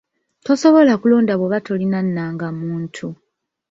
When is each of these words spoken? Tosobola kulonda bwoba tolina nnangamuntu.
Tosobola 0.45 0.93
kulonda 1.01 1.33
bwoba 1.35 1.57
tolina 1.65 1.99
nnangamuntu. 2.05 3.05